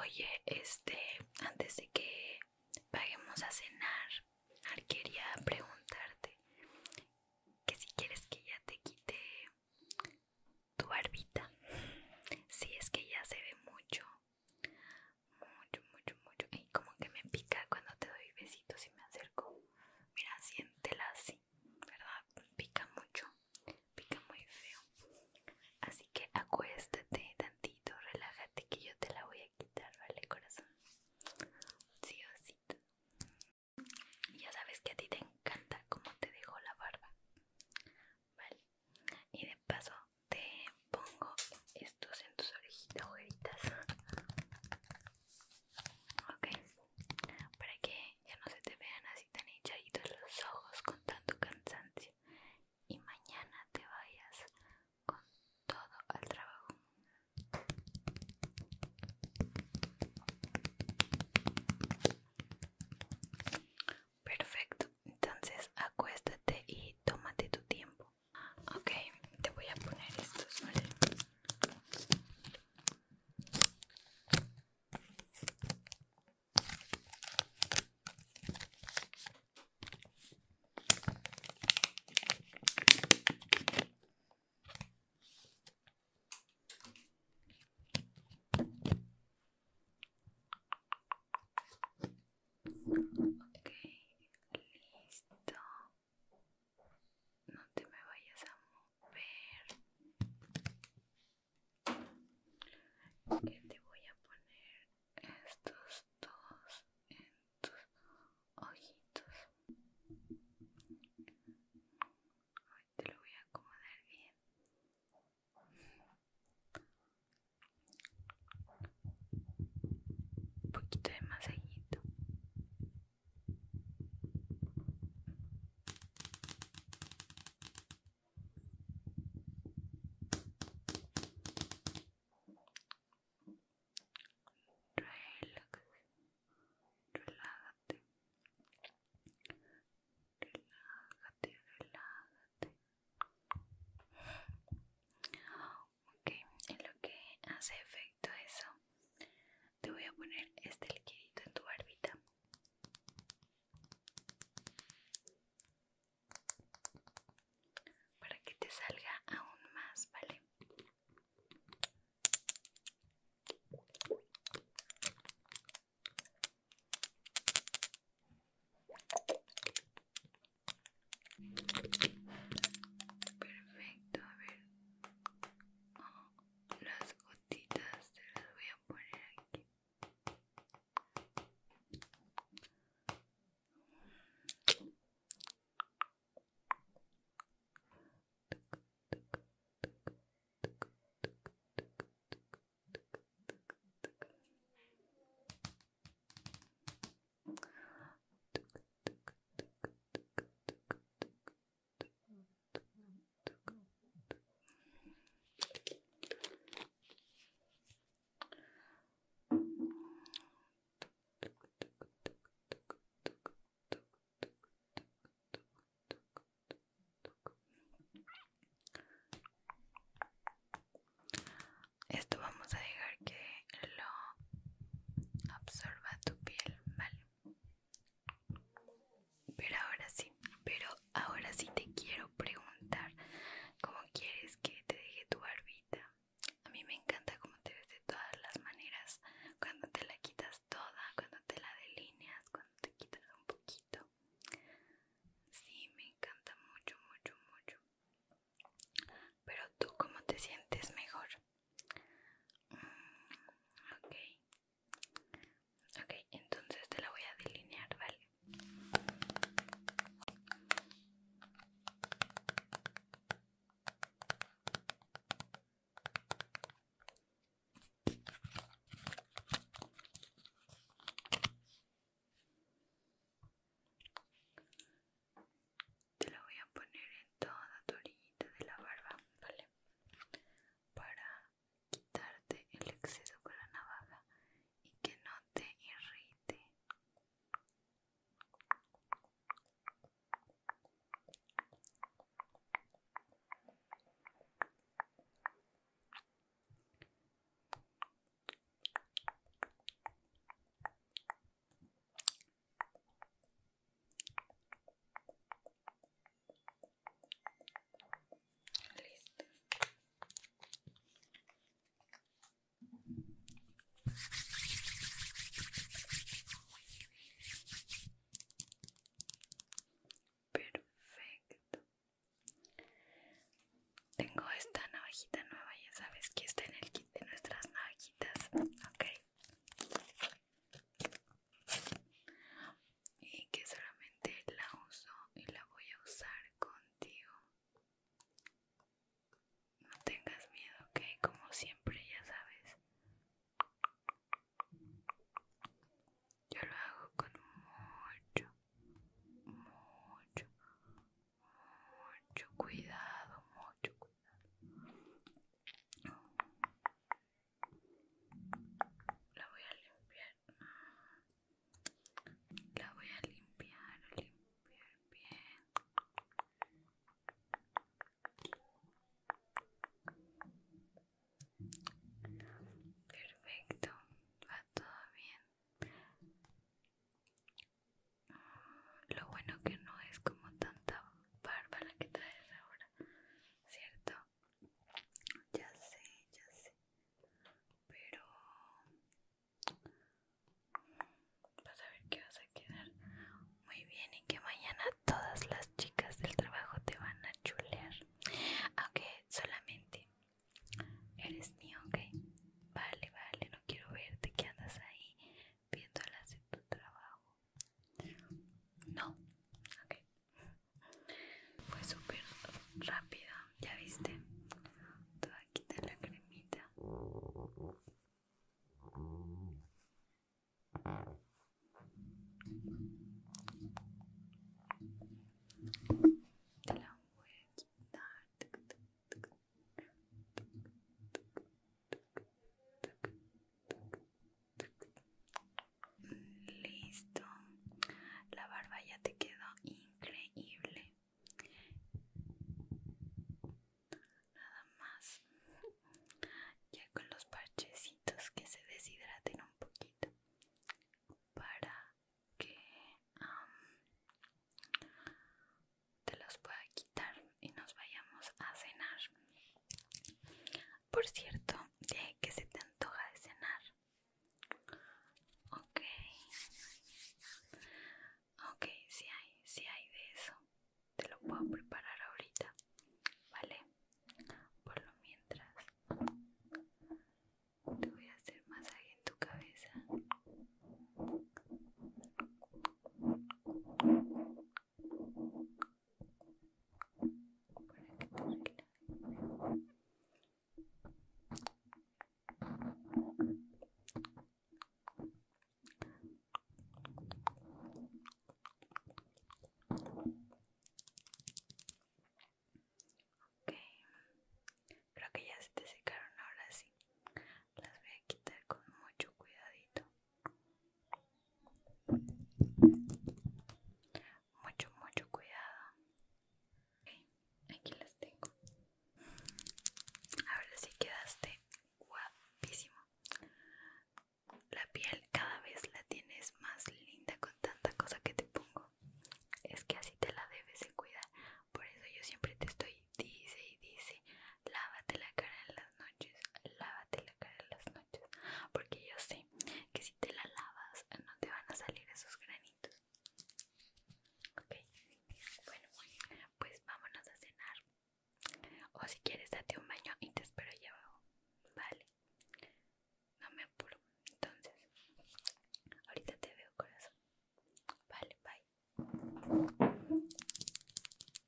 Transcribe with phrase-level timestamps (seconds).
[0.00, 0.98] oye, este,
[1.46, 2.40] antes de que
[2.90, 4.08] paguemos a cenar,
[4.88, 5.79] quería preguntar